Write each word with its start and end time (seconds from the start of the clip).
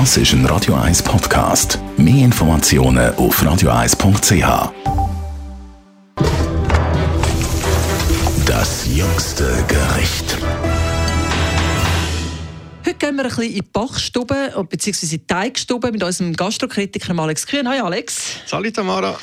Das 0.00 0.16
ist 0.16 0.32
ein 0.32 0.44
Radio 0.46 0.74
1 0.74 1.04
Podcast. 1.04 1.78
Mehr 1.96 2.24
Informationen 2.24 3.14
auf 3.14 3.40
radio1.ch. 3.40 4.72
Das 8.44 8.88
jüngste 8.88 9.44
Gericht. 9.68 10.36
Heute 12.84 12.94
gehen 12.96 13.14
wir 13.14 13.22
ein 13.22 13.28
bisschen 13.28 13.44
in 13.44 13.54
die 13.54 13.62
Bachstube, 13.62 14.66
beziehungsweise 14.68 15.14
in 15.14 15.20
die 15.20 15.26
Teigstube 15.28 15.92
mit 15.92 16.02
unserem 16.02 16.32
Gastrokritiker 16.32 17.16
Alex 17.16 17.46
Kühn. 17.46 17.68
Hi 17.68 17.78
Alex. 17.78 18.38
Salut 18.46 18.74
Tamara. 18.74 19.16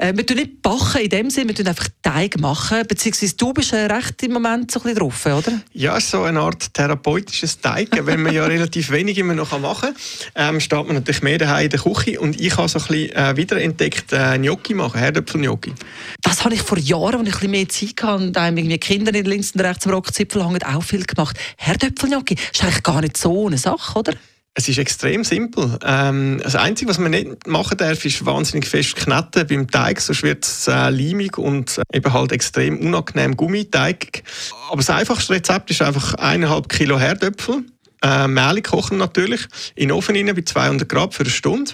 Äh, 0.00 0.16
wir 0.16 0.24
tun 0.24 0.38
nicht 0.38 0.62
backen 0.62 1.02
in 1.02 1.10
dem 1.10 1.30
Sinne, 1.30 1.48
wir 1.48 1.54
tun 1.54 1.68
einfach 1.68 1.88
Teig 2.00 2.40
machen. 2.40 2.82
Beziehungsweise 2.88 3.36
du 3.36 3.52
bist 3.52 3.74
äh, 3.74 3.84
recht 3.84 4.22
im 4.22 4.32
Moment 4.32 4.70
so 4.70 4.80
ein 4.80 4.84
bisschen 4.84 4.98
drauf, 4.98 5.26
oder? 5.26 5.60
Ja, 5.74 6.00
so 6.00 6.22
eine 6.22 6.40
Art 6.40 6.72
therapeutisches 6.72 7.60
Teig, 7.60 7.88
wenn 8.06 8.22
man 8.22 8.32
ja 8.32 8.44
relativ 8.46 8.90
wenig 8.90 9.18
immer 9.18 9.34
noch 9.34 9.58
machen 9.60 9.94
kann. 10.34 10.54
Ähm, 10.54 10.60
steht 10.60 10.86
man 10.86 10.94
natürlich 10.96 11.22
mehr 11.22 11.36
daheim 11.36 11.64
in 11.64 11.70
der 11.70 11.80
Küche 11.80 12.18
und 12.18 12.40
ich 12.40 12.56
habe 12.56 12.68
so 12.68 12.78
ein 12.78 12.86
bisschen 12.86 13.12
äh, 13.14 13.36
wiederentdeckt 13.36 14.12
äh, 14.14 14.38
Gnocchi 14.38 14.72
machen, 14.72 14.98
Herdöpfel-Gnocchi. 14.98 15.74
Das 16.22 16.44
habe 16.46 16.54
ich 16.54 16.62
vor 16.62 16.78
Jahren, 16.78 17.16
als 17.16 17.28
ich 17.28 17.34
ein 17.34 17.50
bisschen 17.50 17.50
mehr 17.50 17.68
Zeit 17.68 18.02
hatte 18.02 18.24
und 18.24 18.36
einem 18.38 18.56
irgendwie 18.56 18.78
Kinder 18.78 19.14
in 19.14 19.26
links 19.26 19.50
und 19.52 19.60
rechts 19.60 19.86
am 19.86 19.92
Rockzipfel 19.92 20.46
hängen, 20.46 20.62
auch 20.62 20.82
viel 20.82 21.04
gemacht. 21.04 21.38
Herdöpfel-Gnocchi 21.58 22.36
ist 22.52 22.62
eigentlich 22.62 22.82
gar 22.82 23.02
nicht 23.02 23.18
so 23.18 23.48
eine 23.48 23.58
Sache, 23.58 23.98
oder? 23.98 24.14
Es 24.54 24.68
ist 24.68 24.78
extrem 24.78 25.22
simpel. 25.22 25.78
Ähm, 25.84 26.40
das 26.42 26.56
Einzige, 26.56 26.90
was 26.90 26.98
man 26.98 27.12
nicht 27.12 27.46
machen 27.46 27.78
darf, 27.78 28.04
ist 28.04 28.26
wahnsinnig 28.26 28.66
fest 28.66 28.96
kneten 28.96 29.46
beim 29.46 29.70
Teig, 29.70 30.00
sonst 30.00 30.24
wird 30.24 30.44
es 30.44 30.66
äh, 30.66 30.90
leimig 30.90 31.38
und 31.38 31.78
äh, 31.78 31.82
eben 31.96 32.12
halt 32.12 32.32
extrem 32.32 32.78
unangenehm 32.78 33.36
gummiteigig. 33.36 34.24
Aber 34.68 34.78
das 34.78 34.90
einfachste 34.90 35.34
Rezept 35.34 35.70
ist 35.70 35.82
einfach 35.82 36.14
eineinhalb 36.14 36.68
Kilo 36.68 36.98
Herdöpfel, 36.98 37.64
äh, 38.02 38.26
Mehl 38.26 38.60
kochen 38.62 38.98
natürlich, 38.98 39.46
in 39.76 39.88
den 39.88 39.92
Ofen 39.92 40.16
rein 40.16 40.34
bei 40.34 40.42
200 40.42 40.88
Grad 40.88 41.14
für 41.14 41.22
eine 41.22 41.30
Stunde, 41.30 41.72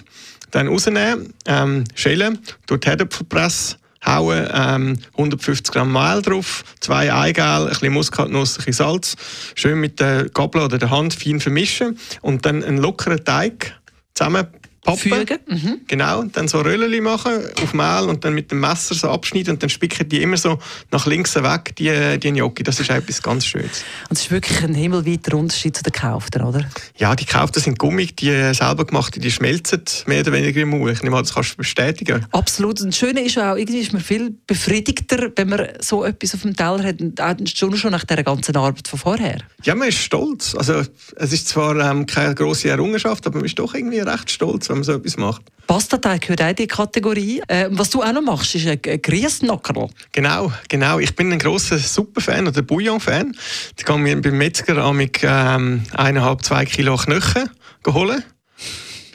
dann 0.51 0.67
rausnehmen, 0.67 1.33
ähm, 1.47 1.83
schälen, 1.95 2.39
durch 2.67 2.81
die 2.81 2.89
Herdöpfelpresse 2.89 3.77
hauen, 4.07 4.47
ähm, 4.53 4.97
150 5.13 5.73
Gramm 5.73 5.91
Mehl 5.91 6.21
drauf, 6.21 6.63
zwei 6.79 7.13
Eigelb, 7.13 7.63
ein 7.63 7.69
bisschen 7.69 7.93
Muskatnuss, 7.93 8.53
ein 8.53 8.57
bisschen 8.57 8.73
Salz, 8.73 9.15
schön 9.55 9.79
mit 9.79 9.99
der 9.99 10.29
Gabel 10.29 10.61
oder 10.61 10.77
der 10.77 10.89
Hand 10.89 11.13
fein 11.13 11.39
vermischen. 11.39 11.99
Und 12.21 12.45
dann 12.45 12.63
einen 12.63 12.77
lockeren 12.77 13.23
Teig 13.23 13.75
zusammen 14.13 14.47
Fügen. 14.95 15.39
Mhm. 15.47 15.81
Genau, 15.87 16.23
dann 16.23 16.47
so 16.47 16.61
Röllchen 16.61 17.03
machen 17.03 17.33
auf 17.61 17.73
Mehl 17.73 18.07
und 18.07 18.23
dann 18.23 18.33
mit 18.33 18.51
dem 18.51 18.59
Messer 18.59 18.95
so 18.95 19.09
abschneiden 19.09 19.55
und 19.55 19.63
dann 19.63 19.69
spicken 19.69 20.07
die 20.07 20.21
immer 20.21 20.37
so 20.37 20.59
nach 20.91 21.05
links 21.05 21.35
weg, 21.35 21.75
die, 21.77 22.19
die 22.19 22.31
Gnocchi. 22.31 22.63
Das 22.63 22.79
ist 22.79 22.89
etwas 22.89 23.21
ganz 23.21 23.45
Schönes. 23.45 23.83
Und 24.09 24.17
es 24.17 24.21
ist 24.21 24.31
wirklich 24.31 24.63
ein 24.63 24.73
himmelweiter 24.73 25.35
Unterschied 25.37 25.75
zu 25.75 25.83
den 25.83 25.91
gekauften, 25.91 26.41
oder? 26.43 26.65
Ja, 26.97 27.15
die 27.15 27.25
gekauften 27.25 27.61
sind 27.61 27.79
gummig, 27.79 28.15
die 28.15 28.53
selber 28.53 28.85
gemachten, 28.85 29.21
die 29.21 29.31
schmelzen 29.31 29.83
mehr 30.05 30.21
oder 30.21 30.31
weniger 30.31 30.61
im 30.61 30.69
Mund. 30.69 30.91
Ich 30.91 31.03
nehme 31.03 31.17
an, 31.17 31.23
das 31.23 31.33
kannst 31.33 31.53
du 31.53 31.57
bestätigen. 31.57 32.25
Absolut. 32.31 32.81
Und 32.81 32.87
das 32.87 32.97
Schöne 32.97 33.21
ist 33.21 33.37
auch, 33.37 33.55
irgendwie 33.55 33.79
ist 33.79 33.93
man 33.93 34.01
viel 34.01 34.35
befriedigter, 34.47 35.31
wenn 35.35 35.49
man 35.49 35.67
so 35.79 36.03
etwas 36.03 36.35
auf 36.35 36.41
dem 36.41 36.55
Teller 36.55 36.83
hat, 36.83 37.49
schon, 37.49 37.75
schon 37.77 37.91
nach 37.91 38.05
der 38.05 38.23
ganzen 38.23 38.55
Arbeit 38.55 38.87
von 38.87 38.99
vorher. 38.99 39.39
Ja, 39.63 39.75
man 39.75 39.89
ist 39.89 39.97
stolz. 39.97 40.55
Also, 40.55 40.83
es 41.15 41.33
ist 41.33 41.47
zwar 41.47 41.75
ähm, 41.77 42.05
keine 42.05 42.35
grosse 42.35 42.69
Errungenschaft, 42.69 43.25
aber 43.25 43.37
man 43.37 43.45
ist 43.45 43.59
doch 43.59 43.73
irgendwie 43.73 43.99
recht 43.99 44.31
stolz, 44.31 44.69
wenn 44.77 44.79
man 44.79 44.83
so 44.83 44.93
etwas 44.93 45.17
macht. 45.17 45.41
Pastateig 45.67 46.21
gehört 46.21 46.41
auch 46.41 46.49
in 46.49 46.55
die 46.55 46.67
Kategorie. 46.67 47.41
Äh, 47.47 47.67
was 47.71 47.89
du 47.89 48.01
auch 48.01 48.13
noch 48.13 48.21
machst, 48.21 48.55
ist 48.55 48.67
ein 48.67 48.79
Grießnockerl. 48.81 49.89
Genau, 50.13 50.51
genau. 50.69 50.99
Ich 50.99 51.15
bin 51.15 51.31
ein 51.31 51.39
grosser 51.39 51.77
Suppenfan 51.77 52.47
oder 52.47 52.61
Bouillon-Fan. 52.61 53.35
Ich 53.77 53.85
gehe 53.85 53.97
mir 53.97 54.21
beim 54.21 54.37
Metzger 54.37 54.93
mit 54.93 55.19
ähm, 55.23 55.83
eineinhalb, 55.93 56.43
zwei 56.43 56.65
Kilo 56.65 56.95
Knöchel 56.95 57.49
holen 57.87 58.23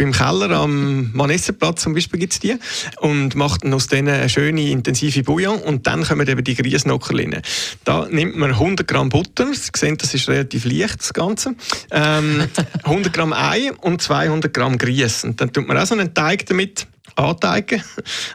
beim 0.03 0.13
Keller 0.13 0.51
am 0.51 1.13
Manessenplatz 1.13 1.83
zum 1.83 1.95
Beispiel 1.95 2.19
gibt 2.19 2.33
es 2.33 2.41
die 2.41 2.57
und 3.01 3.37
macht 3.37 3.65
aus 3.65 3.87
denen 3.87 4.13
eine 4.13 4.29
schöne 4.29 4.69
intensive 4.69 5.23
Bouillon 5.23 5.59
und 5.61 5.87
dann 5.87 6.03
kommen 6.03 6.27
eben 6.27 6.43
die 6.43 6.57
Griesnocker 6.57 7.17
rein. 7.17 7.41
Da 7.85 8.09
nimmt 8.11 8.37
man 8.37 8.51
100 8.51 8.89
Gramm 8.89 9.11
Butter, 9.11 9.47
Sie 9.55 9.71
sehen, 9.77 9.97
das 9.99 10.13
ist 10.13 10.29
relativ 10.29 10.65
leicht 10.65 10.99
das 10.99 11.13
Ganze, 11.13 11.55
ähm, 11.93 12.49
100 12.83 13.13
Gramm 13.13 13.33
Ei 13.33 13.71
und 13.81 14.03
200 14.03 14.53
Gramm 14.53 14.77
Grieß 14.77 15.23
und 15.23 15.41
dann 15.41 15.53
tut 15.53 15.69
man 15.69 15.79
auch 15.79 15.87
so 15.87 15.95
einen 15.95 16.13
Teig 16.13 16.47
damit 16.47 16.89
anteigen 17.15 17.83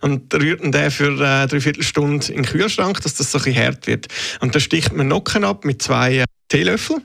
und 0.01 0.33
rührt 0.33 0.61
den 0.63 0.91
für 0.91 1.11
äh, 1.11 1.47
drei 1.47 1.59
Viertelstunde 1.59 2.27
in 2.31 2.43
den 2.43 2.45
Kühlschrank, 2.45 3.01
dass 3.01 3.15
das 3.15 3.31
so 3.31 3.39
ein 3.39 3.43
bisschen 3.43 3.65
hart 3.65 3.87
wird. 3.87 4.07
Und 4.39 4.55
dann 4.55 4.61
sticht 4.61 4.93
man 4.93 5.07
Nocken 5.07 5.43
ab 5.43 5.65
mit 5.65 5.81
zwei 5.81 6.19
äh, 6.19 6.25
Teelöffel 6.49 7.01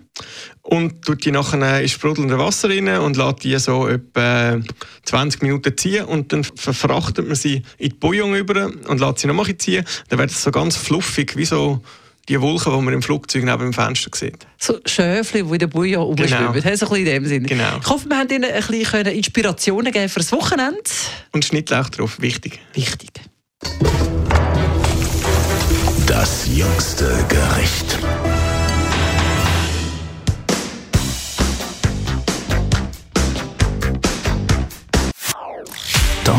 und 0.63 1.03
tut 1.03 1.25
die 1.25 1.33
nachher 1.33 1.81
in 1.81 1.89
sprudelnde 1.89 2.39
Wasser 2.39 2.71
rein 2.71 2.89
und 2.89 3.17
lässt 3.17 3.45
die 3.45 3.59
so 3.59 3.89
etwa 3.89 4.61
20 5.05 5.43
Minuten 5.43 5.77
ziehen 5.77 6.05
und 6.05 6.33
dann 6.33 6.45
verfrachtet 6.45 7.27
man 7.27 7.35
sie 7.35 7.63
in 7.79 7.91
die 7.91 7.95
Bouillon 7.97 8.35
über 8.35 8.71
und 8.87 9.01
lässt 9.01 9.19
sie 9.19 9.27
nochmal 9.27 9.57
ziehen. 9.57 9.85
Dann 10.09 10.19
wird 10.19 10.31
es 10.31 10.43
so 10.43 10.51
ganz 10.51 10.77
fluffig, 10.77 11.37
wie 11.37 11.45
so 11.45 11.83
die 12.29 12.41
Wolken, 12.41 12.73
die 12.73 12.83
man 12.83 12.95
im 12.95 13.03
Flugzeug 13.03 13.45
neben 13.45 13.59
dem 13.59 13.73
Fenster 13.73 14.11
sieht. 14.15 14.47
So 14.59 14.79
Schöfli, 14.87 15.43
die 15.43 15.53
in 15.53 15.59
der 15.59 15.67
Bouillon 15.67 16.03
rumschwimmen. 16.05 16.53
Genau. 16.53 16.77
So 16.77 16.95
in 16.95 17.05
dem 17.05 17.27
Sinn. 17.27 17.47
Genau. 17.47 17.79
Ich 17.81 17.89
hoffe, 17.89 18.09
wir 18.09 18.19
haben 18.19 18.31
Ihnen 18.31 18.45
ein 18.45 18.63
bisschen 18.65 19.07
Inspirationen 19.07 19.93
geben 19.93 20.09
für 20.09 20.21
das 20.21 20.31
Wochenende. 20.31 20.79
Und 21.33 21.45
Schnittlauch 21.45 21.89
drauf, 21.89 22.21
wichtig. 22.21 22.61
Wichtig. 22.75 23.11
Das 26.07 26.47
jüngste 26.47 27.25
Gericht. 27.29 27.99